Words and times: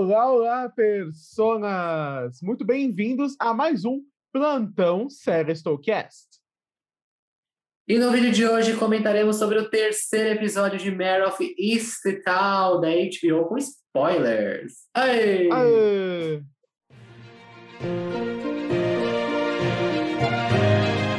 Olá, 0.00 0.30
olá, 0.30 0.68
personas! 0.68 2.40
Muito 2.40 2.64
bem-vindos 2.64 3.34
a 3.36 3.52
mais 3.52 3.84
um 3.84 4.00
Plantão 4.32 5.10
Serestocast. 5.10 6.38
E 7.88 7.98
no 7.98 8.12
vídeo 8.12 8.30
de 8.30 8.46
hoje 8.46 8.76
comentaremos 8.76 9.34
sobre 9.34 9.58
o 9.58 9.68
terceiro 9.68 10.38
episódio 10.38 10.78
de 10.78 10.92
Mare 10.92 11.24
of 11.24 11.44
Easttown 11.58 12.80
da 12.80 12.90
HBO 12.90 13.48
com 13.48 13.58
spoilers. 13.58 14.86
Aê! 14.94 15.48
Aê! 15.50 16.42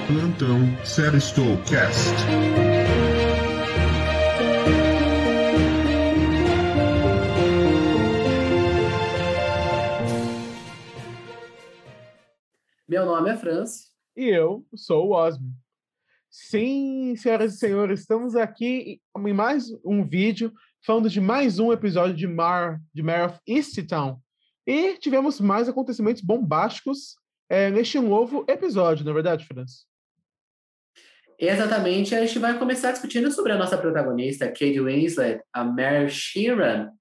Plantão 0.07 0.85
Serestocast. 0.85 2.15
Nome 13.35 13.59
é. 13.59 13.63
E 14.19 14.27
eu 14.27 14.65
sou 14.75 15.07
o 15.07 15.11
Osmo. 15.11 15.51
Sim, 16.31 17.15
senhoras 17.15 17.55
e 17.55 17.57
senhores, 17.57 18.01
estamos 18.01 18.35
aqui 18.35 18.99
em 19.17 19.33
mais 19.33 19.65
um 19.83 20.03
vídeo 20.03 20.53
falando 20.85 21.09
de 21.09 21.19
mais 21.19 21.59
um 21.59 21.73
episódio 21.73 22.15
de 22.15 22.27
Mar, 22.27 22.79
de 22.93 23.01
Mare 23.01 23.31
of 23.31 23.39
Easttown. 23.47 24.19
E 24.65 24.95
tivemos 24.97 25.39
mais 25.39 25.67
acontecimentos 25.67 26.21
bombásticos 26.21 27.15
é, 27.49 27.69
neste 27.71 27.99
novo 27.99 28.45
episódio, 28.47 29.03
não 29.03 29.11
é 29.11 29.15
verdade, 29.15 29.45
Franz? 29.45 29.85
Exatamente, 31.39 32.13
a 32.13 32.25
gente 32.25 32.37
vai 32.37 32.59
começar 32.59 32.91
discutindo 32.91 33.31
sobre 33.31 33.53
a 33.53 33.57
nossa 33.57 33.77
protagonista, 33.77 34.47
Kate 34.47 34.79
Winslet, 34.79 35.41
a 35.53 35.63
Mary 35.63 36.09
Sheeran, 36.09 36.91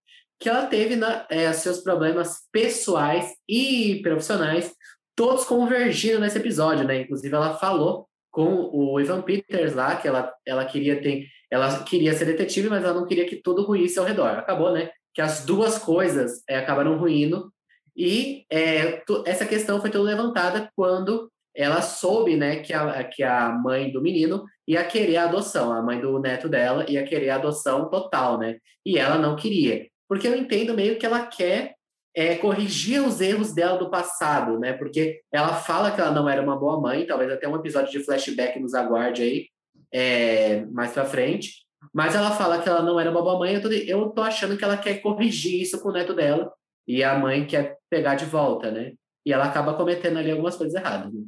que 0.40 0.48
ela 0.48 0.66
teve 0.66 0.96
na, 0.96 1.26
é, 1.28 1.52
seus 1.52 1.80
problemas 1.80 2.38
pessoais 2.52 3.34
e 3.48 4.00
profissionais 4.02 4.72
todos 5.18 5.44
convergindo 5.44 6.20
nesse 6.20 6.38
episódio, 6.38 6.86
né? 6.86 7.00
Inclusive, 7.00 7.34
ela 7.34 7.58
falou 7.58 8.06
com 8.30 8.70
o 8.72 9.00
Ivan 9.00 9.20
Peters 9.20 9.74
lá 9.74 9.96
que 9.96 10.06
ela, 10.06 10.32
ela 10.46 10.64
queria 10.64 11.02
ter, 11.02 11.26
ela 11.50 11.82
queria 11.82 12.12
ser 12.12 12.24
detetive, 12.24 12.68
mas 12.68 12.84
ela 12.84 12.94
não 12.94 13.04
queria 13.04 13.26
que 13.26 13.34
tudo 13.34 13.64
ruísse 13.64 13.98
ao 13.98 14.04
redor. 14.04 14.28
Acabou, 14.28 14.72
né? 14.72 14.90
Que 15.12 15.20
as 15.20 15.44
duas 15.44 15.76
coisas 15.76 16.44
é, 16.48 16.56
acabaram 16.56 16.96
ruindo 16.96 17.52
e 17.96 18.44
é, 18.48 19.02
essa 19.26 19.44
questão 19.44 19.80
foi 19.80 19.90
toda 19.90 20.04
levantada 20.04 20.70
quando 20.76 21.28
ela 21.52 21.82
soube, 21.82 22.36
né, 22.36 22.60
que 22.60 22.72
a, 22.72 23.02
que 23.02 23.24
a 23.24 23.48
mãe 23.48 23.90
do 23.90 24.00
menino 24.00 24.44
ia 24.68 24.84
querer 24.84 25.16
a 25.16 25.24
adoção, 25.24 25.72
a 25.72 25.82
mãe 25.82 26.00
do 26.00 26.20
neto 26.20 26.48
dela 26.48 26.88
ia 26.88 27.02
querer 27.02 27.30
a 27.30 27.34
adoção 27.34 27.90
total, 27.90 28.38
né? 28.38 28.58
E 28.86 28.96
ela 28.96 29.18
não 29.18 29.34
queria. 29.34 29.88
Porque 30.08 30.28
eu 30.28 30.36
entendo 30.36 30.74
meio 30.74 30.96
que 30.96 31.04
ela 31.04 31.26
quer 31.26 31.74
é, 32.14 32.36
corrigir 32.36 33.00
os 33.02 33.20
erros 33.20 33.52
dela 33.52 33.78
do 33.78 33.90
passado, 33.90 34.58
né? 34.58 34.72
Porque 34.72 35.20
ela 35.32 35.54
fala 35.54 35.90
que 35.90 36.00
ela 36.00 36.10
não 36.10 36.28
era 36.28 36.42
uma 36.42 36.58
boa 36.58 36.80
mãe, 36.80 37.06
talvez 37.06 37.30
até 37.30 37.48
um 37.48 37.56
episódio 37.56 37.92
de 37.92 38.04
flashback 38.04 38.58
nos 38.58 38.74
aguarde 38.74 39.22
aí 39.22 39.46
é, 39.92 40.64
mais 40.66 40.92
pra 40.92 41.04
frente. 41.04 41.66
Mas 41.94 42.14
ela 42.14 42.32
fala 42.32 42.60
que 42.60 42.68
ela 42.68 42.82
não 42.82 42.98
era 42.98 43.10
uma 43.10 43.22
boa 43.22 43.38
mãe, 43.38 43.54
eu 43.54 43.62
tô, 43.62 43.68
eu 43.68 44.08
tô 44.10 44.22
achando 44.22 44.56
que 44.56 44.64
ela 44.64 44.76
quer 44.76 45.00
corrigir 45.00 45.62
isso 45.62 45.80
com 45.80 45.90
o 45.90 45.92
neto 45.92 46.14
dela 46.14 46.52
e 46.86 47.04
a 47.04 47.18
mãe 47.18 47.46
quer 47.46 47.76
pegar 47.88 48.14
de 48.14 48.24
volta, 48.24 48.70
né? 48.70 48.92
E 49.24 49.32
ela 49.32 49.44
acaba 49.44 49.74
cometendo 49.74 50.18
ali 50.18 50.30
algumas 50.30 50.56
coisas 50.56 50.74
erradas. 50.74 51.12
Né? 51.12 51.20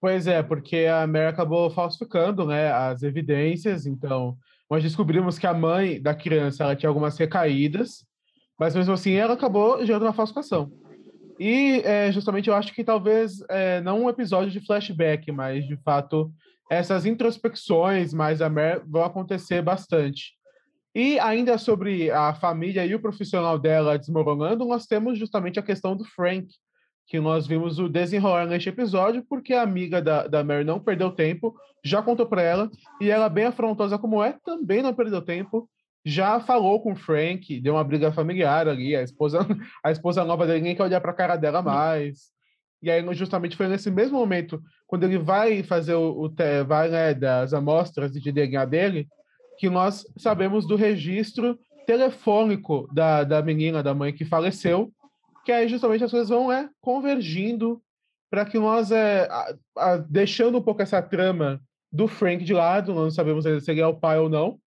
Pois 0.00 0.26
é, 0.26 0.42
porque 0.42 0.86
a 0.86 1.06
Mary 1.06 1.26
acabou 1.26 1.68
falsificando 1.70 2.46
né, 2.46 2.72
as 2.72 3.02
evidências, 3.02 3.84
então 3.84 4.36
nós 4.70 4.82
descobrimos 4.82 5.38
que 5.38 5.46
a 5.46 5.52
mãe 5.52 6.00
da 6.00 6.14
criança 6.14 6.62
ela 6.62 6.76
tinha 6.76 6.88
algumas 6.88 7.18
recaídas, 7.18 8.06
mas 8.60 8.76
mesmo 8.76 8.92
assim 8.92 9.14
ela 9.14 9.32
acabou 9.32 9.82
gerando 9.86 10.02
uma 10.02 10.12
falsificação. 10.12 10.70
E 11.38 11.80
é, 11.82 12.12
justamente 12.12 12.50
eu 12.50 12.54
acho 12.54 12.74
que 12.74 12.84
talvez 12.84 13.42
é, 13.48 13.80
não 13.80 14.04
um 14.04 14.10
episódio 14.10 14.50
de 14.50 14.60
flashback, 14.60 15.32
mas 15.32 15.66
de 15.66 15.78
fato 15.78 16.30
essas 16.70 17.06
introspecções 17.06 18.12
mais 18.12 18.40
vão 18.86 19.02
acontecer 19.02 19.62
bastante. 19.62 20.34
E 20.94 21.18
ainda 21.20 21.56
sobre 21.56 22.10
a 22.10 22.34
família 22.34 22.84
e 22.84 22.94
o 22.94 23.00
profissional 23.00 23.58
dela 23.58 23.98
desmoronando, 23.98 24.66
nós 24.66 24.86
temos 24.86 25.18
justamente 25.18 25.58
a 25.58 25.62
questão 25.62 25.96
do 25.96 26.04
Frank, 26.04 26.46
que 27.06 27.18
nós 27.18 27.46
vimos 27.46 27.78
o 27.78 27.88
desenrolar 27.88 28.46
neste 28.46 28.68
episódio, 28.68 29.24
porque 29.26 29.54
a 29.54 29.62
amiga 29.62 30.02
da, 30.02 30.26
da 30.26 30.44
Mary 30.44 30.64
não 30.64 30.78
perdeu 30.78 31.10
tempo, 31.10 31.56
já 31.82 32.02
contou 32.02 32.26
para 32.26 32.42
ela, 32.42 32.70
e 33.00 33.08
ela, 33.08 33.28
bem 33.28 33.46
afrontosa 33.46 33.98
como 33.98 34.22
é, 34.22 34.36
também 34.44 34.82
não 34.82 34.92
perdeu 34.92 35.22
tempo, 35.22 35.68
já 36.04 36.40
falou 36.40 36.80
com 36.80 36.92
o 36.92 36.96
Frank, 36.96 37.60
deu 37.60 37.74
uma 37.74 37.84
briga 37.84 38.12
familiar 38.12 38.68
ali, 38.68 38.96
a 38.96 39.02
esposa, 39.02 39.40
a 39.84 39.90
esposa 39.90 40.24
nova 40.24 40.46
dele 40.46 40.62
nem 40.62 40.74
quer 40.74 40.84
olhar 40.84 41.00
para 41.00 41.10
a 41.10 41.14
cara 41.14 41.36
dela 41.36 41.62
mais. 41.62 42.30
E 42.82 42.90
aí, 42.90 43.04
justamente 43.14 43.56
foi 43.56 43.68
nesse 43.68 43.90
mesmo 43.90 44.18
momento, 44.18 44.62
quando 44.86 45.04
ele 45.04 45.18
vai 45.18 45.62
fazer 45.62 45.94
o, 45.94 46.24
o 46.24 46.34
vai 46.66 46.88
né, 46.88 47.12
das 47.12 47.52
amostras 47.52 48.12
de 48.12 48.32
DNA 48.32 48.64
dele, 48.64 49.06
que 49.58 49.68
nós 49.68 50.06
sabemos 50.16 50.66
do 50.66 50.76
registro 50.76 51.58
telefônico 51.86 52.88
da, 52.92 53.22
da 53.24 53.42
menina, 53.42 53.82
da 53.82 53.92
mãe 53.92 54.12
que 54.12 54.24
faleceu, 54.24 54.90
que 55.44 55.52
aí 55.52 55.68
justamente 55.68 56.04
as 56.04 56.10
coisas 56.10 56.30
vão 56.30 56.50
é, 56.50 56.70
convergindo 56.80 57.82
para 58.30 58.46
que 58.46 58.58
nós, 58.58 58.90
é, 58.90 59.28
a, 59.30 59.54
a, 59.76 59.96
deixando 59.96 60.56
um 60.56 60.62
pouco 60.62 60.80
essa 60.80 61.02
trama 61.02 61.60
do 61.92 62.06
Frank 62.06 62.44
de 62.44 62.54
lado, 62.54 62.94
não 62.94 63.10
sabemos 63.10 63.44
se 63.44 63.70
ele 63.70 63.80
é 63.80 63.86
o 63.86 63.96
pai 63.96 64.18
ou 64.18 64.28
não, 64.28 64.58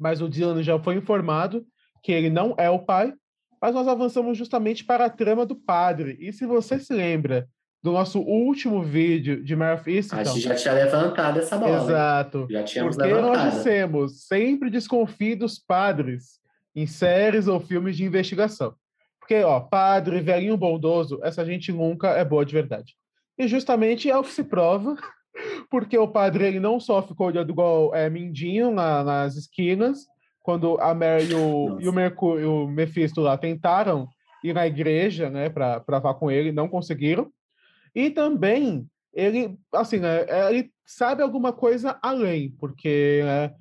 mas 0.00 0.22
o 0.22 0.28
Dylan 0.28 0.62
já 0.62 0.78
foi 0.78 0.96
informado 0.96 1.64
que 2.02 2.10
ele 2.10 2.30
não 2.30 2.54
é 2.56 2.70
o 2.70 2.78
pai, 2.78 3.12
mas 3.60 3.74
nós 3.74 3.86
avançamos 3.86 4.38
justamente 4.38 4.82
para 4.84 5.04
a 5.04 5.10
trama 5.10 5.44
do 5.44 5.54
padre. 5.54 6.16
E 6.18 6.32
se 6.32 6.46
você 6.46 6.78
se 6.80 6.94
lembra 6.94 7.46
do 7.82 7.92
nosso 7.92 8.20
último 8.20 8.82
vídeo 8.82 9.44
de 9.44 9.54
Mare 9.54 9.78
of 9.78 9.90
Easttown... 9.90 10.20
A 10.20 10.24
gente 10.24 10.40
já 10.40 10.54
tinha 10.54 10.74
levantado 10.74 11.38
essa 11.38 11.58
bola. 11.58 11.84
Exato. 11.84 12.46
Já 12.50 12.62
tínhamos 12.62 12.96
porque 12.96 13.12
levantado. 13.12 13.44
nós 13.44 13.54
dissemos, 13.54 14.26
sempre 14.26 14.70
desconfie 14.70 15.34
dos 15.34 15.58
padres 15.58 16.40
em 16.74 16.86
séries 16.86 17.46
ou 17.46 17.60
filmes 17.60 17.96
de 17.96 18.04
investigação. 18.04 18.74
Porque, 19.18 19.42
ó, 19.42 19.60
padre, 19.60 20.20
velhinho 20.20 20.56
bondoso, 20.56 21.20
essa 21.22 21.44
gente 21.44 21.70
nunca 21.70 22.10
é 22.10 22.24
boa 22.24 22.44
de 22.44 22.54
verdade. 22.54 22.94
E 23.38 23.46
justamente 23.46 24.10
é 24.10 24.16
o 24.16 24.22
que 24.22 24.32
se 24.32 24.44
prova 24.44 24.96
porque 25.70 25.96
o 25.96 26.08
padre 26.08 26.44
ele 26.44 26.60
não 26.60 26.80
só 26.80 27.02
ficou 27.02 27.28
olhando 27.28 27.50
igual 27.50 27.94
é, 27.94 28.08
mindinho 28.10 28.70
na, 28.70 29.04
nas 29.04 29.36
esquinas, 29.36 30.06
quando 30.42 30.80
a 30.80 30.94
Mary 30.94 31.30
e 31.30 31.34
o, 31.34 31.80
e 31.80 31.88
o, 31.88 31.92
Mercúrio, 31.92 32.64
o 32.64 32.68
Mephisto 32.68 33.20
lá 33.20 33.36
tentaram 33.36 34.08
ir 34.42 34.54
na 34.54 34.66
igreja, 34.66 35.28
né, 35.28 35.48
para 35.50 35.82
falar 35.86 36.14
com 36.14 36.30
ele, 36.30 36.50
não 36.50 36.68
conseguiram. 36.68 37.30
E 37.94 38.10
também 38.10 38.86
ele, 39.12 39.58
assim, 39.72 39.98
né, 39.98 40.26
ele 40.48 40.70
sabe 40.84 41.22
alguma 41.22 41.52
coisa 41.52 41.98
além, 42.02 42.50
porque 42.58 43.22
né, 43.24 43.54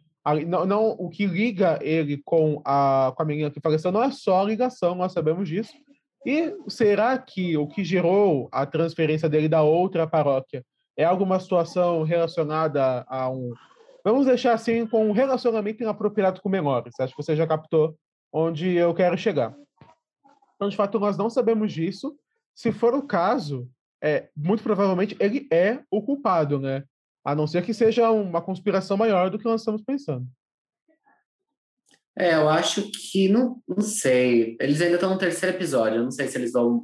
não, 0.47 0.65
não, 0.65 0.89
o 0.91 1.09
que 1.09 1.25
liga 1.25 1.79
ele 1.81 2.21
com 2.23 2.61
a, 2.65 3.13
com 3.15 3.23
a 3.23 3.25
menina 3.25 3.51
que 3.51 3.61
faleceu 3.61 3.91
não 3.91 4.03
é 4.03 4.11
só 4.11 4.41
a 4.41 4.45
ligação, 4.45 4.95
nós 4.95 5.11
sabemos 5.11 5.47
disso. 5.47 5.73
E 6.25 6.53
será 6.67 7.17
que 7.17 7.57
o 7.57 7.67
que 7.67 7.83
gerou 7.83 8.49
a 8.51 8.65
transferência 8.65 9.29
dele 9.29 9.47
da 9.47 9.61
outra 9.61 10.05
paróquia 10.05 10.63
é 10.99 11.05
alguma 11.05 11.39
situação 11.39 12.03
relacionada 12.03 13.05
a 13.07 13.29
um. 13.29 13.53
Vamos 14.03 14.25
deixar 14.25 14.51
assim, 14.51 14.85
com 14.85 15.07
um 15.07 15.13
relacionamento 15.13 15.81
inapropriado 15.81 16.41
com 16.41 16.49
menores. 16.49 16.99
Acho 16.99 17.15
que 17.15 17.23
você 17.23 17.37
já 17.37 17.47
captou 17.47 17.95
onde 18.33 18.73
eu 18.73 18.93
quero 18.93 19.17
chegar. 19.17 19.55
Então, 20.55 20.67
de 20.67 20.75
fato, 20.75 20.99
nós 20.99 21.17
não 21.17 21.29
sabemos 21.29 21.71
disso. 21.71 22.17
Se 22.53 22.73
for 22.73 22.93
o 22.93 23.07
caso, 23.07 23.65
é, 24.03 24.27
muito 24.35 24.61
provavelmente 24.61 25.15
ele 25.21 25.47
é 25.53 25.79
o 25.89 26.01
culpado, 26.01 26.59
né? 26.59 26.83
A 27.23 27.33
não 27.33 27.47
ser 27.47 27.63
que 27.63 27.73
seja 27.73 28.11
uma 28.11 28.41
conspiração 28.41 28.97
maior 28.97 29.29
do 29.29 29.39
que 29.39 29.45
nós 29.45 29.61
estamos 29.61 29.81
pensando. 29.81 30.27
É, 32.17 32.33
eu 32.35 32.49
acho 32.49 32.91
que 32.91 33.29
não, 33.29 33.61
não 33.65 33.79
sei. 33.79 34.57
Eles 34.59 34.81
ainda 34.81 34.95
estão 34.95 35.11
no 35.11 35.17
terceiro 35.17 35.55
episódio. 35.55 35.99
Eu 35.99 36.03
não 36.03 36.11
sei 36.11 36.27
se 36.27 36.37
eles 36.37 36.51
vão 36.51 36.83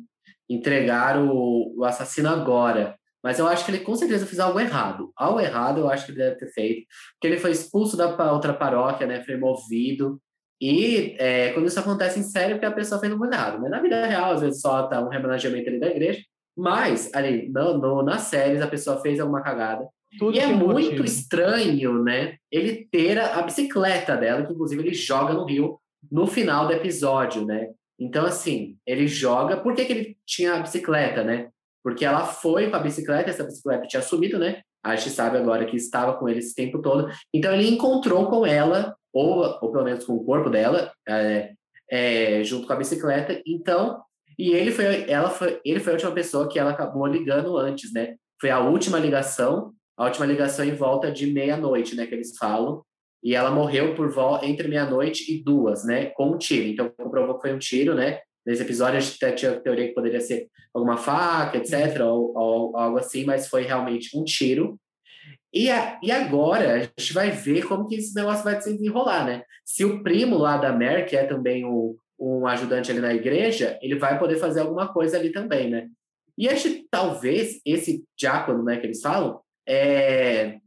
entregar 0.50 1.22
o, 1.22 1.76
o 1.78 1.84
assassino 1.84 2.30
agora. 2.30 2.98
Mas 3.26 3.40
eu 3.40 3.48
acho 3.48 3.66
que 3.66 3.72
ele 3.72 3.80
com 3.80 3.96
certeza 3.96 4.24
fez 4.24 4.40
algo 4.40 4.60
errado. 4.60 5.12
Algo 5.18 5.40
errado 5.40 5.80
eu 5.80 5.90
acho 5.90 6.06
que 6.06 6.12
ele 6.12 6.20
deve 6.20 6.36
ter 6.36 6.48
feito. 6.50 6.86
Porque 7.14 7.26
ele 7.26 7.40
foi 7.40 7.50
expulso 7.50 7.98
da 7.98 8.32
outra 8.32 8.54
paróquia, 8.54 9.08
né? 9.08 9.24
Foi 9.24 9.34
removido. 9.34 10.22
E 10.62 11.16
é, 11.18 11.52
quando 11.52 11.66
isso 11.66 11.80
acontece 11.80 12.20
em 12.20 12.24
sério, 12.24 12.58
porque 12.58 12.68
a 12.68 12.72
pessoa 12.72 13.02
fez 13.02 13.12
algo 13.12 13.26
errado. 13.26 13.60
Mas 13.60 13.72
na 13.72 13.82
vida 13.82 14.06
real, 14.06 14.34
às 14.34 14.42
vezes 14.42 14.62
só 14.62 14.84
tá 14.84 15.02
um 15.02 15.10
remanejamento 15.10 15.68
ali 15.68 15.80
da 15.80 15.88
igreja. 15.88 16.22
Mas, 16.56 17.12
ali, 17.16 17.50
no, 17.50 17.80
no, 17.80 18.04
nas 18.04 18.22
séries, 18.22 18.62
a 18.62 18.68
pessoa 18.68 19.02
fez 19.02 19.20
alguma 19.20 19.42
cagada. 19.42 19.88
Tudo 20.20 20.38
e 20.38 20.40
é 20.40 20.46
muito 20.46 20.84
motivo. 20.92 21.04
estranho, 21.04 22.04
né? 22.04 22.36
Ele 22.52 22.88
ter 22.92 23.18
a, 23.18 23.40
a 23.40 23.42
bicicleta 23.42 24.16
dela, 24.16 24.46
que 24.46 24.54
inclusive 24.54 24.84
ele 24.84 24.94
joga 24.94 25.34
no 25.34 25.46
rio 25.46 25.80
no 26.12 26.28
final 26.28 26.68
do 26.68 26.74
episódio, 26.74 27.44
né? 27.44 27.70
Então, 28.00 28.24
assim, 28.24 28.78
ele 28.86 29.08
joga. 29.08 29.58
Por 29.58 29.74
que, 29.74 29.84
que 29.84 29.94
ele 29.94 30.18
tinha 30.28 30.54
a 30.54 30.60
bicicleta, 30.60 31.24
né? 31.24 31.50
Porque 31.86 32.04
ela 32.04 32.26
foi 32.26 32.68
com 32.68 32.78
a 32.78 32.80
bicicleta, 32.80 33.30
essa 33.30 33.44
bicicleta 33.44 33.86
tinha 33.86 34.02
sumido, 34.02 34.40
né? 34.40 34.64
A 34.84 34.96
gente 34.96 35.12
sabe 35.12 35.38
agora 35.38 35.68
que 35.68 35.76
estava 35.76 36.18
com 36.18 36.28
ele 36.28 36.40
esse 36.40 36.56
tempo 36.56 36.82
todo. 36.82 37.08
Então 37.32 37.54
ele 37.54 37.70
encontrou 37.70 38.28
com 38.28 38.44
ela, 38.44 38.96
ou, 39.14 39.46
ou 39.62 39.72
pelo 39.72 39.84
menos 39.84 40.04
com 40.04 40.14
o 40.14 40.26
corpo 40.26 40.50
dela, 40.50 40.92
é, 41.08 41.52
é, 41.92 42.44
junto 42.44 42.66
com 42.66 42.74
a 42.74 42.76
bicicleta. 42.76 43.40
Então 43.46 44.02
E 44.38 44.52
ele 44.52 44.72
foi, 44.72 45.10
ela 45.10 45.30
foi, 45.30 45.62
ele 45.64 45.80
foi 45.80 45.94
a 45.94 45.96
última 45.96 46.12
pessoa 46.12 46.50
que 46.50 46.60
ela 46.60 46.72
acabou 46.72 47.06
ligando 47.06 47.56
antes, 47.58 47.94
né? 47.94 48.16
Foi 48.42 48.50
a 48.50 48.60
última 48.60 49.00
ligação, 49.00 49.72
a 49.96 50.06
última 50.06 50.26
ligação 50.26 50.66
em 50.66 50.74
volta 50.76 51.12
de 51.12 51.28
meia-noite, 51.28 51.96
né? 51.96 52.06
Que 52.06 52.16
eles 52.16 52.36
falam. 52.38 52.82
E 53.24 53.34
ela 53.34 53.52
morreu 53.52 53.96
por 53.96 54.10
volta 54.12 54.46
entre 54.46 54.68
meia-noite 54.68 55.32
e 55.32 55.44
duas, 55.44 55.86
né? 55.86 56.08
Com 56.08 56.32
um 56.32 56.38
tiro. 56.38 56.68
Então 56.68 56.92
comprovou 56.98 57.36
que 57.36 57.42
foi 57.42 57.54
um 57.54 57.60
tiro, 57.60 57.96
né? 57.96 58.20
Nesse 58.46 58.62
episódio 58.62 58.98
a 58.98 59.00
gente 59.00 59.24
até 59.24 59.34
tinha 59.34 59.52
a 59.52 59.60
teoria 59.60 59.88
que 59.88 59.94
poderia 59.94 60.22
ser 60.22 60.48
alguma 60.74 60.98
faca, 60.98 61.58
etc., 61.58 62.02
ou, 62.02 62.38
ou 62.38 62.78
algo 62.78 62.98
assim, 62.98 63.26
mas 63.26 63.48
foi 63.48 63.64
realmente 63.64 64.18
um 64.18 64.24
tiro. 64.24 64.80
E, 65.54 65.72
a, 65.72 66.00
e 66.04 66.12
agora 66.12 66.76
a 66.76 66.80
gente 66.80 67.14
vai 67.14 67.32
ver 67.32 67.66
como 67.66 67.88
que 67.88 67.96
esse 67.96 68.14
negócio 68.14 68.44
vai 68.44 68.60
se 68.62 68.74
desenrolar, 68.74 69.26
né? 69.26 69.44
Se 69.64 69.86
o 69.86 70.04
primo 70.04 70.38
lá 70.38 70.58
da 70.58 70.74
Mer, 70.74 71.06
que 71.06 71.16
é 71.16 71.26
também 71.26 71.64
o, 71.66 71.98
um 72.20 72.46
ajudante 72.46 72.92
ali 72.92 73.00
na 73.00 73.14
igreja, 73.14 73.80
ele 73.82 73.96
vai 73.96 74.20
poder 74.20 74.38
fazer 74.38 74.60
alguma 74.60 74.92
coisa 74.92 75.18
ali 75.18 75.32
também, 75.32 75.70
né? 75.70 75.88
E 76.38 76.48
este, 76.48 76.86
talvez, 76.92 77.62
esse 77.66 78.04
diácono, 78.18 78.64
né, 78.64 78.78
que 78.78 78.86
eles 78.86 79.00
falam, 79.00 79.40
é, 79.68 80.58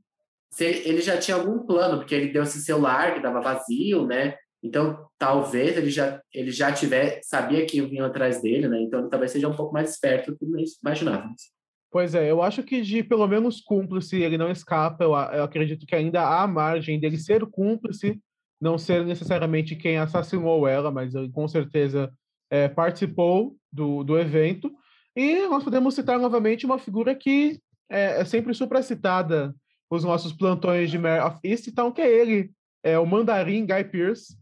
se 0.50 0.64
ele 0.64 1.02
já 1.02 1.18
tinha 1.18 1.36
algum 1.36 1.58
plano, 1.66 1.98
porque 1.98 2.14
ele 2.14 2.32
deu 2.32 2.42
esse 2.42 2.60
celular 2.62 3.12
que 3.12 3.18
estava 3.18 3.40
vazio, 3.40 4.06
né? 4.06 4.36
Então, 4.62 5.06
talvez 5.16 5.76
ele 5.76 5.90
já, 5.90 6.20
ele 6.34 6.50
já 6.50 6.72
tiver, 6.72 7.20
sabia 7.22 7.64
que 7.64 7.80
vinha 7.82 8.06
atrás 8.06 8.42
dele, 8.42 8.68
né? 8.68 8.80
Então, 8.80 9.00
ele 9.00 9.08
talvez 9.08 9.30
seja 9.30 9.48
um 9.48 9.54
pouco 9.54 9.72
mais 9.72 9.90
esperto 9.90 10.32
do 10.32 10.38
que 10.38 10.46
nós 10.46 10.78
imaginávamos. 10.82 11.42
Pois 11.90 12.14
é, 12.14 12.30
eu 12.30 12.42
acho 12.42 12.62
que 12.62 12.82
de 12.82 13.02
pelo 13.02 13.26
menos 13.26 13.60
cúmplice 13.60 14.20
ele 14.20 14.36
não 14.36 14.50
escapa. 14.50 15.04
Eu, 15.04 15.12
eu 15.12 15.42
acredito 15.44 15.86
que 15.86 15.94
ainda 15.94 16.22
há 16.22 16.46
margem 16.46 17.00
dele 17.00 17.16
ser 17.16 17.46
cúmplice, 17.46 18.20
não 18.60 18.76
ser 18.76 19.04
necessariamente 19.04 19.76
quem 19.76 19.96
assassinou 19.96 20.68
ela, 20.68 20.90
mas 20.90 21.14
ele 21.14 21.30
com 21.30 21.48
certeza 21.48 22.12
é, 22.50 22.68
participou 22.68 23.56
do, 23.72 24.04
do 24.04 24.18
evento. 24.18 24.70
E 25.16 25.46
nós 25.48 25.64
podemos 25.64 25.94
citar 25.94 26.18
novamente 26.18 26.66
uma 26.66 26.78
figura 26.78 27.14
que 27.14 27.58
é, 27.90 28.20
é 28.20 28.24
sempre 28.24 28.52
supracitada 28.52 29.54
nos 29.90 30.04
nossos 30.04 30.32
plantões 30.32 30.90
de 30.90 30.98
Mare 30.98 31.22
of 31.22 31.38
então 31.42 31.90
que 31.90 32.02
é 32.02 32.20
ele, 32.20 32.50
é 32.82 32.98
o 32.98 33.06
Mandarim 33.06 33.66
Guy 33.66 33.84
Pearce, 33.84 34.36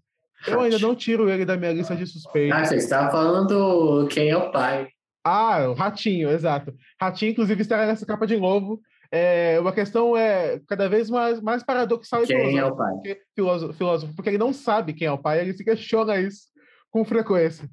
eu 0.46 0.60
ainda 0.60 0.78
não 0.78 0.94
tiro 0.94 1.30
ele 1.30 1.44
da 1.44 1.56
minha 1.56 1.72
lista 1.72 1.94
de 1.94 2.06
suspeitos. 2.06 2.56
Ah, 2.56 2.64
você 2.64 2.76
está 2.76 3.10
falando 3.10 4.06
quem 4.08 4.30
é 4.30 4.36
o 4.36 4.50
pai. 4.50 4.88
Ah, 5.24 5.68
o 5.68 5.74
Ratinho, 5.74 6.30
exato. 6.30 6.72
Ratinho, 7.00 7.32
inclusive, 7.32 7.60
estará 7.60 7.86
nessa 7.86 8.06
capa 8.06 8.26
de 8.26 8.36
novo. 8.36 8.80
É, 9.10 9.58
uma 9.60 9.72
questão 9.72 10.16
é 10.16 10.60
cada 10.68 10.88
vez 10.88 11.10
mais, 11.10 11.40
mais 11.40 11.62
paradoxal 11.62 12.24
e 12.24 12.26
quem 12.26 12.58
é 12.58 12.64
o 12.64 12.76
pai? 12.76 12.92
Porque, 12.92 13.20
filósofo, 13.34 13.72
filósofo, 13.72 14.14
porque 14.14 14.30
ele 14.30 14.38
não 14.38 14.52
sabe 14.52 14.92
quem 14.92 15.06
é 15.06 15.12
o 15.12 15.18
pai, 15.18 15.40
ele 15.40 15.52
se 15.52 15.64
questiona 15.64 16.20
isso 16.20 16.46
com 16.90 17.04
frequência. 17.04 17.68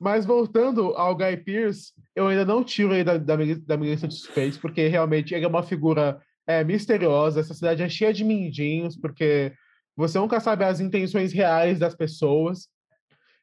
Mas 0.00 0.26
voltando 0.26 0.94
ao 0.96 1.16
Guy 1.16 1.36
Pearce, 1.38 1.92
eu 2.14 2.28
ainda 2.28 2.44
não 2.44 2.62
tiro 2.62 2.92
ele 2.92 3.04
da, 3.04 3.16
da, 3.16 3.36
minha, 3.36 3.58
da 3.58 3.76
minha 3.76 3.92
lista 3.92 4.06
de 4.06 4.14
suspeitos, 4.14 4.58
porque 4.58 4.88
realmente 4.88 5.34
ele 5.34 5.44
é 5.44 5.48
uma 5.48 5.62
figura 5.62 6.20
é, 6.46 6.62
misteriosa. 6.62 7.40
Essa 7.40 7.54
cidade 7.54 7.82
é 7.82 7.88
cheia 7.88 8.12
de 8.12 8.24
mindinhos, 8.24 8.96
porque 8.96 9.52
você 9.96 10.18
nunca 10.18 10.38
sabe 10.40 10.64
as 10.64 10.80
intenções 10.80 11.32
reais 11.32 11.78
das 11.78 11.94
pessoas. 11.94 12.68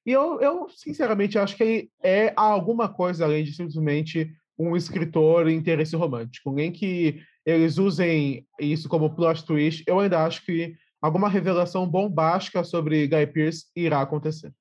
E 0.06 0.12
eu, 0.12 0.40
eu 0.42 0.68
sinceramente, 0.70 1.40
acho 1.40 1.56
que 1.56 1.90
é 2.04 2.34
alguma 2.36 2.88
coisa 2.88 3.26
além 3.26 3.44
de 3.44 3.54
simplesmente 3.54 4.32
um 4.58 4.76
escritor 4.76 5.48
em 5.48 5.56
interesse 5.56 5.96
romântico. 5.96 6.52
Nem 6.52 6.72
que 6.72 7.22
eles 7.46 7.78
usem 7.78 8.46
isso 8.60 8.88
como 8.88 9.16
plot 9.16 9.46
twist, 9.46 9.84
eu 9.88 10.00
ainda 10.00 10.24
acho 10.24 10.46
que 10.46 10.76
alguma 11.02 11.28
revelação 11.28 11.88
bombástica 11.88 12.64
sobre 12.64 13.08
Guy 13.08 13.28
Pearce 13.28 13.66
irá 13.76 14.02
acontecer. 14.02 14.54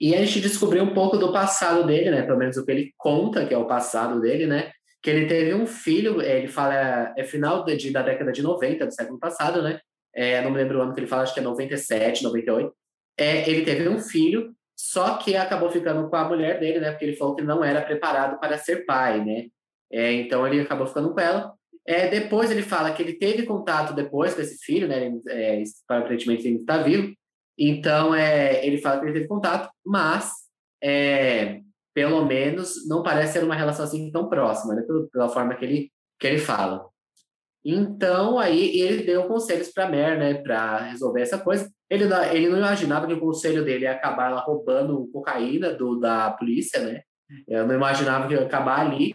E 0.00 0.14
a 0.14 0.24
gente 0.24 0.40
descobriu 0.40 0.82
um 0.84 0.92
pouco 0.92 1.16
do 1.16 1.32
passado 1.32 1.86
dele, 1.86 2.10
né? 2.10 2.22
Pelo 2.22 2.38
menos 2.38 2.56
o 2.56 2.64
que 2.64 2.70
ele 2.70 2.92
conta, 2.96 3.46
que 3.46 3.54
é 3.54 3.58
o 3.58 3.66
passado 3.66 4.20
dele, 4.20 4.46
né? 4.46 4.72
Que 5.02 5.10
ele 5.10 5.26
teve 5.26 5.54
um 5.54 5.66
filho, 5.66 6.20
ele 6.20 6.48
fala, 6.48 7.14
é 7.16 7.24
final 7.24 7.64
de, 7.64 7.90
da 7.90 8.02
década 8.02 8.32
de 8.32 8.42
90, 8.42 8.86
do 8.86 8.92
século 8.92 9.18
passado, 9.18 9.62
né? 9.62 9.80
É, 10.14 10.40
não 10.42 10.50
me 10.50 10.58
lembro 10.58 10.78
o 10.78 10.82
ano 10.82 10.94
que 10.94 11.00
ele 11.00 11.06
fala, 11.06 11.22
acho 11.22 11.34
que 11.34 11.40
é 11.40 11.42
97, 11.42 12.22
98. 12.22 12.72
É, 13.18 13.48
ele 13.48 13.64
teve 13.64 13.88
um 13.88 13.98
filho, 13.98 14.54
só 14.76 15.16
que 15.18 15.36
acabou 15.36 15.70
ficando 15.70 16.08
com 16.08 16.16
a 16.16 16.28
mulher 16.28 16.58
dele, 16.58 16.80
né? 16.80 16.90
Porque 16.90 17.04
ele 17.04 17.16
falou 17.16 17.34
que 17.34 17.42
não 17.42 17.62
era 17.62 17.82
preparado 17.82 18.38
para 18.38 18.58
ser 18.58 18.84
pai, 18.84 19.24
né? 19.24 19.46
É, 19.92 20.12
então 20.12 20.46
ele 20.46 20.60
acabou 20.60 20.86
ficando 20.86 21.12
com 21.12 21.20
ela. 21.20 21.52
É, 21.86 22.08
depois 22.08 22.50
ele 22.50 22.62
fala 22.62 22.92
que 22.92 23.02
ele 23.02 23.14
teve 23.14 23.44
contato 23.44 23.94
depois 23.94 24.34
com 24.34 24.40
esse 24.40 24.64
filho, 24.64 24.88
né? 24.88 25.12
É, 25.28 25.62
aparentemente 25.88 26.46
ele 26.46 26.56
está 26.56 26.78
vivo. 26.78 27.12
Então 27.58 28.14
é, 28.14 28.66
ele 28.66 28.78
fala 28.78 29.00
que 29.00 29.06
ele 29.06 29.12
teve 29.12 29.28
contato, 29.28 29.70
mas 29.84 30.32
é, 30.82 31.60
pelo 31.94 32.24
menos 32.24 32.88
não 32.88 33.02
parece 33.02 33.34
ser 33.34 33.44
uma 33.44 33.54
relação 33.54 33.84
assim 33.84 34.10
tão 34.10 34.28
próxima, 34.28 34.74
né? 34.74 34.82
Pela, 34.82 35.08
pela 35.08 35.28
forma 35.28 35.54
que 35.54 35.64
ele 35.64 35.92
que 36.18 36.26
ele 36.26 36.38
fala. 36.38 36.88
Então, 37.64 38.38
aí 38.38 38.78
ele 38.78 39.04
deu 39.04 39.26
conselhos 39.26 39.70
para 39.70 39.88
Mer, 39.88 40.18
né, 40.18 40.34
para 40.34 40.82
resolver 40.82 41.22
essa 41.22 41.38
coisa. 41.38 41.70
Ele 41.88 42.04
não, 42.04 42.22
ele 42.24 42.48
não 42.48 42.58
imaginava 42.58 43.06
que 43.06 43.14
o 43.14 43.20
conselho 43.20 43.64
dele 43.64 43.84
ia 43.84 43.92
acabar 43.92 44.30
ela 44.30 44.40
roubando 44.40 45.08
cocaína 45.12 45.72
do, 45.72 45.98
da 45.98 46.30
polícia, 46.32 46.80
né? 46.80 47.00
Eu 47.48 47.66
não 47.66 47.74
imaginava 47.74 48.28
que 48.28 48.34
ia 48.34 48.42
acabar 48.42 48.80
ali, 48.80 49.14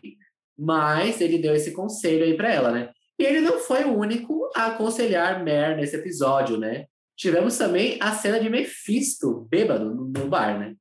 mas 0.57 1.22
ele 1.22 1.38
deu 1.38 1.54
esse 1.54 1.72
conselho 1.74 2.24
aí 2.24 2.36
para 2.36 2.51
ela, 2.51 2.72
né? 2.72 2.90
E 3.19 3.24
ele 3.24 3.42
não 3.42 3.60
foi 3.60 3.84
o 3.84 3.96
único 3.96 4.50
a 4.56 4.68
aconselhar 4.68 5.44
Mer 5.44 5.78
nesse 5.78 5.95
episódio, 5.95 6.57
né? 6.57 6.86
Tivemos 7.16 7.57
também 7.57 7.98
a 8.02 8.13
cena 8.13 8.40
de 8.40 8.50
Mephisto, 8.50 9.48
bêbado, 9.52 9.94
no, 9.94 10.06
no 10.06 10.28
bar, 10.28 10.57
né? 10.57 10.74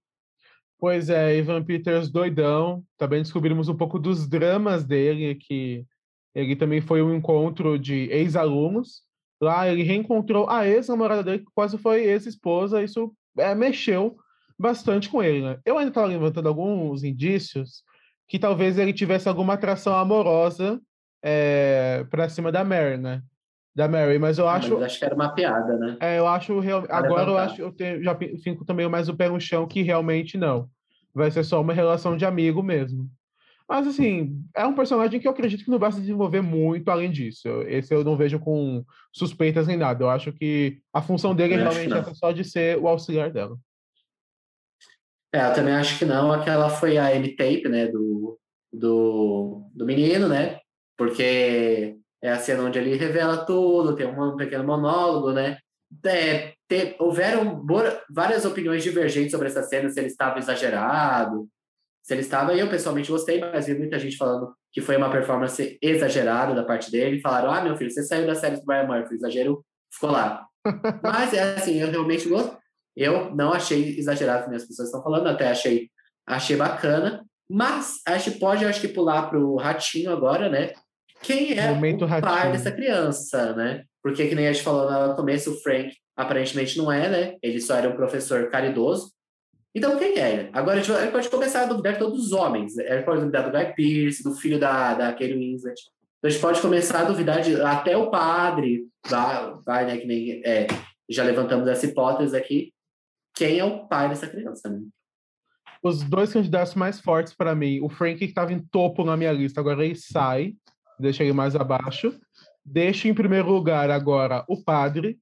Pois 0.79 1.11
é, 1.11 1.37
Ivan 1.37 1.65
Peters 1.65 2.09
doidão. 2.11 2.85
Também 2.97 3.21
descobrimos 3.21 3.69
um 3.69 3.77
pouco 3.77 3.99
dos 3.99 4.29
dramas 4.29 4.85
dele, 4.85 5.35
que 5.35 5.85
ele 6.35 6.57
também 6.57 6.81
foi 6.81 7.03
um 7.03 7.15
encontro 7.15 7.79
de 7.79 8.09
ex-alunos. 8.11 9.03
Lá 9.41 9.69
ele 9.69 9.83
reencontrou 9.83 10.49
a 10.49 10.67
ex-namorada 10.67 11.23
dele, 11.23 11.39
que 11.41 11.51
quase 11.55 11.79
foi 11.79 12.05
ex-esposa. 12.05 12.83
Isso 12.83 13.13
é, 13.39 13.55
mexeu 13.55 14.17
bastante 14.59 15.09
com 15.09 15.23
ele. 15.23 15.43
Né? 15.43 15.59
Eu 15.65 15.79
ainda 15.79 15.91
estava 15.91 16.07
levantando 16.07 16.49
alguns 16.49 17.05
indícios 17.05 17.83
que 18.29 18.39
talvez 18.39 18.79
ele 18.79 18.93
tivesse 18.93 19.29
alguma 19.29 19.55
atração 19.55 19.95
amorosa 19.95 20.81
é, 21.23 22.05
para 22.11 22.29
cima 22.29 22.53
da 22.53 22.63
Mary, 22.65 22.99
né? 22.99 23.23
Da 23.75 23.89
Mary, 23.89 24.19
mas 24.19 24.39
eu 24.39 24.49
acho. 24.49 24.75
Mas 24.75 24.85
acho 24.85 24.99
que 24.99 25.05
era 25.05 25.15
uma 25.15 25.33
piada, 25.33 25.79
né? 25.79 25.97
É, 26.01 26.19
eu 26.19 26.27
acho 26.27 26.59
real... 26.59 26.85
agora 26.91 27.31
eu 27.31 27.39
acho 27.39 27.63
eu 27.63 27.73
tenho, 27.73 28.03
já 28.03 28.17
fico 28.43 28.65
também 28.65 28.89
mais 28.89 29.09
o 29.09 29.17
pé 29.17 29.29
no 29.29 29.41
chão 29.41 29.67
que 29.67 29.83
realmente 29.83 30.37
não. 30.37 30.69
Vai 31.15 31.31
ser 31.31 31.45
só 31.45 31.61
uma 31.61 31.73
relação 31.73 32.17
de 32.17 32.25
amigo 32.25 32.63
mesmo. 32.63 33.09
Mas, 33.69 33.87
assim, 33.87 34.43
é 34.57 34.65
um 34.65 34.75
personagem 34.75 35.21
que 35.21 35.29
eu 35.29 35.33
acredito 35.33 35.63
que 35.63 35.71
não 35.71 35.79
vai 35.79 35.93
se 35.93 36.01
desenvolver 36.01 36.41
muito 36.41 36.91
além 36.91 37.11
disso. 37.11 37.47
Esse 37.67 37.95
eu 37.95 38.03
não 38.03 38.17
vejo 38.17 38.41
com 38.41 38.83
suspeitas 39.13 39.67
nem 39.67 39.77
nada. 39.77 40.03
Eu 40.03 40.09
acho 40.09 40.33
que 40.33 40.81
a 40.91 41.03
função 41.03 41.35
dele 41.35 41.55
é 41.55 41.57
realmente 41.59 41.93
essa 41.93 42.15
só 42.15 42.33
de 42.33 42.45
ser 42.45 42.79
o 42.79 42.89
auxiliar 42.89 43.31
dela. 43.31 43.59
É, 45.35 45.47
eu 45.47 45.53
também 45.53 45.75
acho 45.75 45.99
que 45.99 46.07
não. 46.07 46.33
Aquela 46.33 46.71
foi 46.71 46.97
a 46.97 47.15
M-Tape, 47.15 47.69
né, 47.69 47.89
do, 47.89 48.39
do, 48.73 49.69
do 49.75 49.85
menino, 49.85 50.29
né? 50.29 50.61
Porque 50.97 51.99
é 52.23 52.31
a 52.31 52.39
cena 52.39 52.63
onde 52.63 52.79
ele 52.79 52.97
revela 52.97 53.45
tudo, 53.45 53.95
tem 53.95 54.07
um 54.07 54.37
pequeno 54.37 54.65
monólogo, 54.65 55.31
né? 55.31 55.59
É, 56.07 56.55
ter, 56.67 56.97
houveram 56.99 57.65
várias 58.11 58.47
opiniões 58.47 58.83
divergentes 58.83 59.31
sobre 59.31 59.49
essa 59.49 59.63
cena, 59.63 59.91
se 59.91 60.01
ele 60.01 60.09
estava 60.09 60.39
exagerado, 60.39 61.47
se 62.09 62.15
ele 62.15 62.23
estava. 62.23 62.55
Eu, 62.55 62.71
pessoalmente, 62.71 63.11
gostei, 63.11 63.39
mas 63.39 63.67
vi 63.67 63.75
muita 63.75 63.99
gente 63.99 64.17
falando 64.17 64.55
que 64.73 64.81
foi 64.81 64.97
uma 64.97 65.11
performance 65.11 65.79
exagerada 65.83 66.55
da 66.55 66.65
parte 66.65 66.91
dele. 66.91 67.21
Falaram, 67.21 67.51
ah, 67.51 67.61
meu 67.61 67.77
filho, 67.77 67.91
você 67.91 68.03
saiu 68.03 68.27
da 68.27 68.35
série 68.35 68.57
do 68.57 68.65
Brian 68.65 68.87
Murphy, 68.87 69.15
exagero 69.15 69.63
ficou 69.93 70.11
lá. 70.11 70.47
mas, 71.05 71.35
é 71.35 71.57
assim, 71.57 71.79
eu 71.79 71.91
realmente 71.91 72.27
gosto. 72.27 72.57
Eu 72.97 73.35
não 73.35 73.53
achei 73.53 73.99
exagerado, 73.99 74.45
como 74.45 74.57
as 74.57 74.65
pessoas 74.65 74.89
estão 74.89 75.03
falando, 75.03 75.27
até 75.27 75.51
achei, 75.51 75.91
achei 76.27 76.57
bacana. 76.57 77.27
Mas 77.47 78.01
a 78.07 78.17
gente 78.17 78.39
pode, 78.39 78.65
acho 78.65 78.81
que, 78.81 78.89
pular 78.89 79.29
para 79.29 79.39
o 79.39 79.57
Ratinho 79.57 80.11
agora, 80.11 80.49
né? 80.49 80.73
Quem 81.21 81.59
é 81.59 81.69
Momento 81.69 82.07
o 82.07 82.09
ratinho. 82.09 82.33
pai 82.33 82.53
dessa 82.53 82.73
criança, 82.73 83.53
né? 83.53 83.85
Porque, 84.03 84.27
que 84.27 84.35
nem 84.35 84.49
a 84.49 84.53
gente 84.53 84.65
falou 84.65 85.09
no 85.09 85.15
começo, 85.15 85.53
o 85.53 85.61
Frank 85.61 85.95
aparentemente 86.17 86.79
não 86.79 86.91
é, 86.91 87.07
né? 87.11 87.37
Ele 87.43 87.61
só 87.61 87.77
era 87.77 87.91
um 87.91 87.97
professor 87.97 88.49
caridoso. 88.49 89.13
Então, 89.75 89.99
quem 89.99 90.19
é? 90.19 90.51
Agora, 90.53 90.81
a 90.81 90.83
gente 90.83 91.13
pode 91.13 91.29
começar 91.29 91.63
a 91.63 91.67
duvidar 91.67 91.93
de 91.95 91.99
todos 91.99 92.27
os 92.27 92.33
homens. 92.33 92.79
A 92.79 92.97
gente 92.97 93.05
pode 93.05 93.21
duvidar 93.21 93.45
do 93.45 93.57
Guy 93.57 93.75
Pearce, 93.75 94.23
do 94.23 94.35
filho 94.35 94.59
da, 94.59 94.95
da 94.95 95.13
Kate 95.13 95.35
Winslet. 95.35 95.81
Então, 96.19 96.29
a 96.29 96.31
gente 96.31 96.41
pode 96.41 96.61
começar 96.61 97.01
a 97.01 97.05
duvidar 97.05 97.41
de 97.43 97.61
até 97.61 97.97
o 97.97 98.11
padre, 98.11 98.87
vai, 99.65 99.87
né, 99.87 99.99
que 99.99 100.07
nem, 100.07 100.43
é, 100.45 100.67
já 101.09 101.23
levantamos 101.23 101.69
essa 101.69 101.87
hipótese 101.87 102.37
aqui. 102.37 102.73
Quem 103.35 103.59
é 103.59 103.65
o 103.65 103.87
pai 103.87 104.09
dessa 104.09 104.27
criança, 104.27 104.69
né? 104.69 104.81
Os 105.81 106.03
dois 106.03 106.33
candidatos 106.33 106.75
mais 106.75 107.01
fortes 107.01 107.33
para 107.33 107.55
mim, 107.55 107.81
o 107.81 107.89
Frank 107.89 108.19
que 108.19 108.25
estava 108.25 108.53
em 108.53 108.59
topo 108.59 109.05
na 109.05 109.17
minha 109.17 109.31
lista, 109.31 109.61
agora 109.61 109.85
ele 109.85 109.95
sai, 109.95 110.55
deixa 110.99 111.23
ele 111.23 111.33
mais 111.33 111.55
abaixo. 111.55 112.19
Deixa 112.65 113.09
em 113.09 113.15
primeiro 113.15 113.51
lugar 113.51 113.91
agora 113.91 114.45
o 114.47 114.63
padre. 114.63 115.19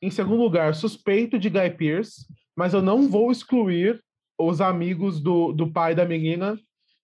Em 0.00 0.10
segundo 0.10 0.42
lugar, 0.42 0.74
suspeito 0.74 1.38
de 1.38 1.48
Guy 1.48 1.70
Pearce 1.70 2.26
mas 2.56 2.72
eu 2.74 2.82
não 2.82 3.08
vou 3.08 3.30
excluir 3.30 4.00
os 4.38 4.60
amigos 4.60 5.20
do, 5.20 5.52
do 5.52 5.70
pai 5.72 5.94
da 5.94 6.04
menina. 6.04 6.58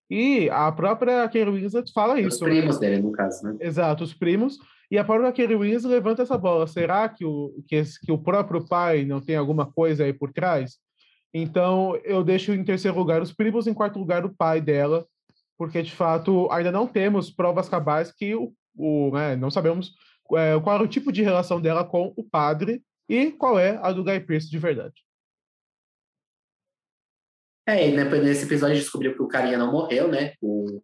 E 0.09 0.49
a 0.49 0.69
própria 0.71 1.23
Kate 1.29 1.49
Winslet 1.49 1.91
fala 1.93 2.15
Os 2.19 2.35
isso. 2.35 2.43
né? 2.43 2.49
primos 2.51 2.77
dele, 2.77 3.01
no 3.01 3.11
caso, 3.13 3.43
né? 3.45 3.55
Exato, 3.61 4.03
os 4.03 4.13
primos. 4.13 4.57
E 4.89 4.97
a 4.97 5.05
própria 5.05 5.31
Kate 5.31 5.55
Winslet 5.55 5.87
levanta 5.87 6.21
essa 6.21 6.37
bola. 6.37 6.67
Será 6.67 7.07
que 7.07 7.23
o, 7.23 7.63
que, 7.65 7.75
esse- 7.75 7.99
que 7.99 8.11
o 8.11 8.17
próprio 8.17 8.67
pai 8.67 9.05
não 9.05 9.21
tem 9.21 9.37
alguma 9.37 9.65
coisa 9.71 10.03
aí 10.03 10.11
por 10.11 10.33
trás? 10.33 10.77
Então, 11.33 11.95
eu 12.03 12.23
deixo 12.25 12.51
em 12.51 12.63
terceiro 12.63 12.97
lugar 12.97 13.21
os 13.21 13.31
primos, 13.31 13.67
em 13.67 13.73
quarto 13.73 13.97
lugar 13.97 14.25
o 14.25 14.35
pai 14.35 14.59
dela, 14.59 15.05
porque, 15.57 15.81
de 15.81 15.91
fato, 15.93 16.49
ainda 16.51 16.71
não 16.73 16.85
temos 16.85 17.29
provas 17.31 17.69
cabais 17.69 18.11
que 18.11 18.35
o, 18.35 18.51
o 18.75 19.11
né, 19.13 19.37
não 19.37 19.49
sabemos 19.49 19.93
é, 20.35 20.59
qual 20.59 20.75
era 20.75 20.83
o 20.83 20.87
tipo 20.89 21.09
de 21.09 21.21
relação 21.21 21.61
dela 21.61 21.85
com 21.85 22.13
o 22.17 22.23
padre 22.23 22.81
e 23.07 23.31
qual 23.31 23.57
é 23.57 23.79
a 23.81 23.93
do 23.93 24.03
Guy 24.03 24.19
Pearce 24.19 24.49
de 24.49 24.57
verdade. 24.57 24.95
É, 27.67 27.87
e 27.87 27.95
depois 27.95 28.23
nesse 28.23 28.45
episódio 28.45 28.75
descobriu 28.75 29.13
que 29.13 29.21
o 29.21 29.27
carinha 29.27 29.57
não 29.57 29.71
morreu, 29.71 30.07
né? 30.07 30.33
O 30.41 30.81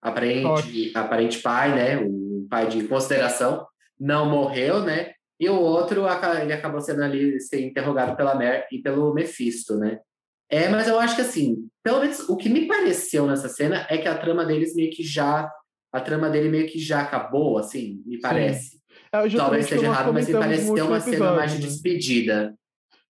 aparente, 0.00 0.92
aparente 0.94 1.38
pai, 1.38 1.74
né? 1.74 1.96
O 1.98 2.46
pai 2.48 2.68
de 2.68 2.84
consideração 2.84 3.66
não 3.98 4.28
morreu, 4.28 4.82
né? 4.82 5.12
E 5.40 5.48
o 5.48 5.58
outro, 5.58 6.06
ele 6.40 6.52
acabou 6.52 6.80
sendo 6.80 7.02
ali 7.02 7.40
ser 7.40 7.64
interrogado 7.64 8.16
pela 8.16 8.34
Mer 8.34 8.66
e 8.72 8.78
pelo 8.78 9.14
Mephisto, 9.14 9.76
né? 9.76 10.00
É, 10.50 10.68
mas 10.68 10.88
eu 10.88 10.98
acho 10.98 11.14
que 11.14 11.20
assim, 11.20 11.68
pelo 11.82 12.00
menos 12.00 12.28
o 12.28 12.36
que 12.36 12.48
me 12.48 12.66
pareceu 12.66 13.26
nessa 13.26 13.48
cena 13.48 13.86
é 13.88 13.98
que 13.98 14.08
a 14.08 14.16
trama 14.16 14.44
deles 14.44 14.74
meio 14.74 14.90
que 14.90 15.02
já, 15.02 15.50
a 15.92 16.00
trama 16.00 16.30
dele 16.30 16.48
meio 16.48 16.66
que 16.66 16.78
já 16.78 17.02
acabou, 17.02 17.58
assim, 17.58 18.02
me 18.06 18.18
parece. 18.18 18.78
É 19.12 19.28
Talvez 19.36 19.64
esteja 19.64 19.86
errado, 19.86 20.12
mas 20.12 20.26
me 20.26 20.32
ter 20.32 20.38
uma 20.38 20.96
último 20.96 21.00
cena 21.00 21.32
mais 21.32 21.52
de 21.52 21.58
episódio, 21.58 21.60
né? 21.60 21.66
despedida. 21.66 22.54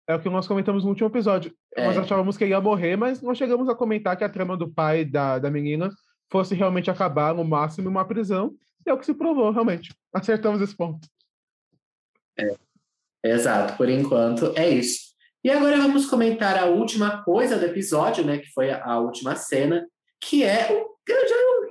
É 0.07 0.15
o 0.15 0.21
que 0.21 0.29
nós 0.29 0.47
comentamos 0.47 0.85
no 0.85 0.91
último 0.91 1.09
episódio. 1.09 1.55
Nós 1.77 1.97
É. 1.97 2.01
achávamos 2.01 2.37
que 2.37 2.45
ele 2.45 2.51
ia 2.51 2.61
morrer, 2.61 2.97
mas 2.97 3.23
nós 3.23 3.39
chegamos 3.39 3.69
a 3.69 3.75
comentar 3.75 4.17
que 4.17 4.25
a 4.25 4.29
trama 4.29 4.57
do 4.57 4.69
pai 4.71 5.05
da, 5.05 5.39
da 5.39 5.51
menina 5.51 5.91
fosse 6.31 6.55
realmente 6.55 6.91
acabar 6.91 7.35
no 7.35 7.45
máximo 7.45 7.89
em 7.89 7.91
uma 7.91 8.05
prisão. 8.05 8.55
E 8.87 8.91
é 8.91 8.93
o 8.93 8.99
que 8.99 9.07
se 9.07 9.15
provou, 9.15 9.51
realmente. 9.51 9.95
Acertamos 10.13 10.61
esse 10.61 10.77
ponto. 10.77 11.09
Exato, 13.25 13.77
por 13.77 13.89
enquanto 13.89 14.53
é 14.57 14.69
isso. 14.69 15.15
E 15.43 15.51
agora 15.51 15.79
vamos 15.79 16.07
comentar 16.07 16.59
a 16.59 16.67
última 16.67 17.23
coisa 17.23 17.59
do 17.59 17.65
episódio, 17.65 18.25
né? 18.25 18.39
Que 18.39 18.51
foi 18.53 18.71
a, 18.71 18.99
última 18.99 19.35
cena, 19.37 19.87
que 20.21 20.43
é 20.43 20.71
o 20.73 20.77
é 20.77 20.94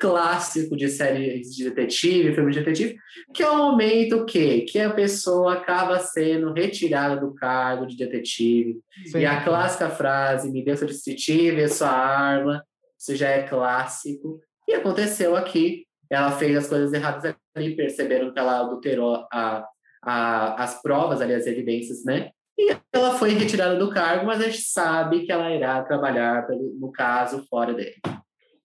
clássico 0.04 0.76
de 0.76 0.90
séries 0.90 1.56
de 1.56 1.64
detetive, 1.64 2.36
filme 2.36 2.52
de 2.52 2.60
detetive, 2.60 2.98
que 3.34 3.42
é 3.42 3.50
o 3.50 3.58
momento 3.58 4.26
que, 4.26 4.64
que 4.64 4.78
a 4.78 4.90
pessoa 4.90 5.54
acaba 5.54 5.98
sendo 6.00 6.52
retirada 6.52 7.22
do 7.22 7.34
cargo 7.34 7.88
de 7.88 7.96
detetive. 7.96 8.82
E 9.16 9.26
a 9.26 9.42
clássica 9.46 9.90
frase, 9.90 10.52
me 10.52 10.62
dê 10.62 10.76
seu 10.76 10.90
detetive, 10.90 11.62
é 11.62 11.70
sua 11.70 11.88
arma, 11.88 12.62
isso 13.00 13.16
já 13.16 13.30
é 13.30 13.44
clássico. 13.44 14.42
E 14.68 14.74
aconteceu 14.74 15.38
aqui, 15.38 15.86
ela 16.10 16.34
fez 16.34 16.58
as 16.58 16.68
coisas 16.68 16.92
erradas 16.92 17.34
ali, 17.56 17.74
perceberam 17.74 18.34
que 18.34 18.40
ela 18.40 18.60
adulterou 18.60 19.26
a, 19.32 19.66
a, 20.04 20.64
as 20.64 20.82
provas 20.82 21.22
ali, 21.22 21.34
as 21.34 21.48
evidências, 21.48 22.04
né? 22.04 22.32
E 22.60 22.76
ela 22.92 23.18
foi 23.18 23.30
retirada 23.30 23.80
do 23.80 23.90
cargo, 23.90 24.26
mas 24.26 24.42
a 24.42 24.50
gente 24.50 24.64
sabe 24.64 25.26
que 25.26 25.32
ela 25.32 25.50
irá 25.50 25.82
trabalhar, 25.82 26.46
pelo, 26.46 26.74
no 26.78 26.92
caso, 26.92 27.48
fora 27.48 27.74
dele. 27.74 27.96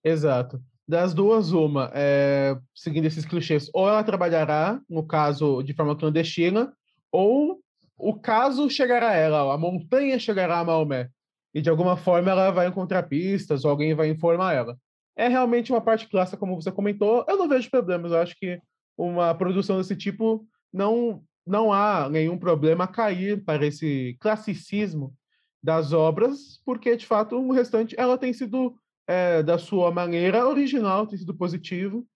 Exato. 0.03 0.59
Das 0.89 1.13
duas, 1.13 1.51
uma, 1.51 1.91
é, 1.93 2.57
seguindo 2.73 3.05
esses 3.05 3.23
clichês, 3.23 3.69
ou 3.75 3.87
ela 3.87 4.03
trabalhará, 4.03 4.81
no 4.89 5.05
caso, 5.05 5.61
de 5.61 5.71
forma 5.71 5.95
clandestina, 5.95 6.73
ou 7.11 7.59
o 7.95 8.15
caso 8.15 8.67
chegará 8.71 9.09
a 9.09 9.13
ela, 9.13 9.53
a 9.53 9.55
montanha 9.55 10.17
chegará 10.17 10.57
a 10.57 10.65
Maomé. 10.65 11.07
E 11.53 11.61
de 11.61 11.69
alguma 11.69 11.95
forma 11.95 12.31
ela 12.31 12.49
vai 12.49 12.65
encontrar 12.65 13.03
pistas, 13.03 13.63
ou 13.63 13.69
alguém 13.69 13.93
vai 13.93 14.09
informar 14.09 14.55
ela. 14.55 14.75
É 15.15 15.27
realmente 15.27 15.71
uma 15.71 15.79
parte 15.79 16.09
clássica, 16.09 16.37
como 16.37 16.59
você 16.59 16.71
comentou. 16.71 17.23
Eu 17.29 17.37
não 17.37 17.47
vejo 17.47 17.69
problemas. 17.69 18.11
Eu 18.11 18.17
acho 18.17 18.35
que 18.35 18.59
uma 18.97 19.35
produção 19.35 19.77
desse 19.77 19.95
tipo 19.95 20.43
não, 20.73 21.21
não 21.45 21.71
há 21.71 22.09
nenhum 22.09 22.35
problema 22.35 22.85
a 22.85 22.87
cair 22.87 23.45
para 23.45 23.63
esse 23.63 24.17
classicismo 24.19 25.13
das 25.61 25.93
obras, 25.93 26.59
porque 26.65 26.97
de 26.97 27.05
fato 27.05 27.35
o 27.35 27.51
restante 27.51 27.93
ela 27.95 28.17
tem 28.17 28.33
sido 28.33 28.75
é, 29.09 29.41
da 29.41 29.57
sua 29.57 29.89
maneira 29.91 30.47
original, 30.47 31.07
tem 31.07 31.17
sido 31.17 31.33
positivo. 31.33 32.07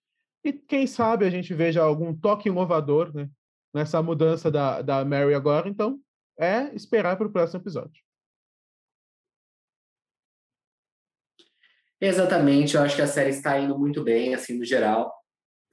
E 0.43 0.53
quem 0.53 0.85
sabe 0.85 1.25
a 1.25 1.29
gente 1.29 1.51
veja 1.51 1.81
algum 1.81 2.15
toque 2.15 2.49
inovador 2.49 3.11
né, 3.15 3.27
nessa 3.73 3.99
mudança 4.03 4.51
da, 4.51 4.79
da 4.83 5.03
Mary 5.03 5.33
agora. 5.33 5.67
Então, 5.67 5.99
é 6.37 6.71
esperar 6.75 7.17
para 7.17 7.25
o 7.25 7.31
próximo 7.31 7.61
episódio. 7.61 8.03
Exatamente, 11.99 12.75
eu 12.75 12.83
acho 12.83 12.95
que 12.95 13.01
a 13.01 13.07
série 13.07 13.29
está 13.31 13.57
indo 13.57 13.79
muito 13.79 14.03
bem, 14.03 14.35
assim, 14.35 14.59
no 14.59 14.65
geral. 14.65 15.11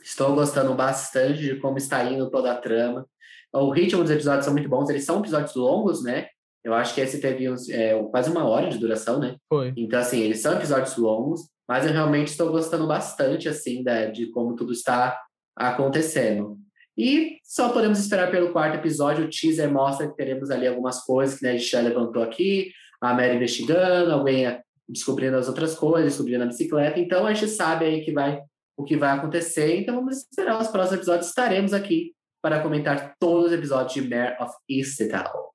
Estou 0.00 0.35
gostando 0.35 0.73
bastante 0.75 1.41
de 1.41 1.61
como 1.61 1.77
está 1.77 2.03
indo 2.05 2.31
toda 2.31 2.53
a 2.53 2.59
trama. 2.59 3.07
O 3.53 3.71
ritmo 3.71 4.00
dos 4.00 4.11
episódios 4.11 4.47
são 4.47 4.55
muito 4.55 4.71
bons, 4.71 4.89
eles 4.89 5.05
são 5.05 5.19
episódios 5.19 5.55
longos, 5.55 6.03
né? 6.03 6.29
Eu 6.64 6.75
acho 6.75 6.95
que 6.95 7.00
esse 7.00 7.21
teve 7.21 7.50
uns, 7.50 7.69
é, 7.69 8.00
quase 8.11 8.31
uma 8.31 8.47
hora 8.47 8.69
de 8.69 8.79
duração, 8.79 9.19
né? 9.19 9.37
Foi. 9.49 9.73
Então, 9.76 9.99
assim, 9.99 10.21
eles 10.21 10.40
são 10.40 10.55
episódios 10.55 10.97
longos, 10.97 11.49
mas 11.69 11.87
eu 11.87 11.93
realmente 11.93 12.29
estou 12.29 12.50
gostando 12.50 12.87
bastante, 12.87 13.49
assim, 13.49 13.83
da, 13.83 14.07
de 14.07 14.26
como 14.31 14.55
tudo 14.55 14.73
está 14.73 15.19
acontecendo. 15.57 16.59
E 16.97 17.38
só 17.43 17.71
podemos 17.71 17.99
esperar 17.99 18.31
pelo 18.31 18.52
quarto 18.52 18.76
episódio. 18.76 19.25
O 19.25 19.31
teaser 19.31 19.73
mostra 19.73 20.09
que 20.09 20.17
teremos 20.17 20.50
ali 20.50 20.67
algumas 20.67 21.02
coisas 21.02 21.38
que 21.38 21.45
né, 21.45 21.52
a 21.52 21.57
gente 21.57 21.71
já 21.71 21.81
levantou 21.81 22.23
aqui. 22.23 22.73
A 23.00 23.14
Mary 23.14 23.37
investigando, 23.37 24.12
alguém 24.12 24.61
descobrindo 24.87 25.37
as 25.37 25.49
outras 25.49 25.75
coisas, 25.75 26.12
descobrindo 26.12 26.45
a 26.45 26.47
bicicleta. 26.47 27.00
Então, 27.00 27.26
a 27.26 27.33
gente 27.33 27.50
sabe 27.50 27.87
aí 27.87 28.05
que 28.05 28.12
vai, 28.12 28.43
o 28.76 28.85
que 28.85 28.97
vai 28.97 29.17
acontecer. 29.17 29.81
Então, 29.81 29.95
vamos 29.95 30.19
esperar 30.19 30.61
os 30.61 30.69
próximos 30.69 30.99
episódios. 30.99 31.29
Estaremos 31.29 31.73
aqui 31.73 32.12
para 32.43 32.61
comentar 32.61 33.14
todos 33.19 33.47
os 33.47 33.52
episódios 33.52 33.95
de 33.95 34.09
Mare 34.09 34.37
of 34.43 34.52
Easttown. 34.69 35.50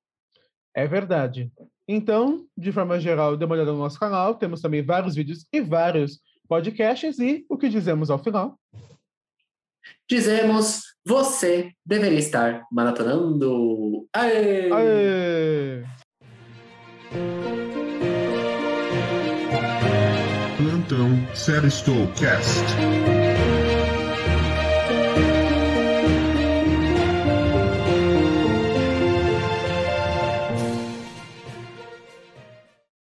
É 0.75 0.86
verdade. 0.86 1.51
Então, 1.88 2.46
de 2.58 2.72
forma 2.72 3.00
geral, 3.00 3.38
dê 3.38 3.46
uma 3.46 3.55
olhada 3.55 3.72
no 3.72 3.77
nosso 3.79 4.00
canal. 4.00 4.36
Temos 4.36 4.60
também 4.60 4.84
vários 4.84 5.15
vídeos 5.15 5.46
e 5.53 5.62
vários 5.62 6.20
podcasts. 6.50 7.17
E 7.20 7.46
o 7.50 7.58
que 7.58 7.70
dizemos 7.70 8.10
ao 8.10 8.20
final? 8.20 8.60
Dizemos, 10.10 10.82
você 11.05 11.72
deveria 11.86 12.20
estar 12.20 12.65
maratonando. 12.72 14.08
Aê! 14.13 14.72
Aê! 14.72 15.84
Plantão 20.58 21.36
Série 21.36 21.70
Cast. 22.20 23.15